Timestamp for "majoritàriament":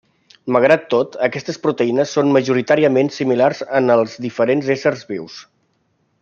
2.37-3.13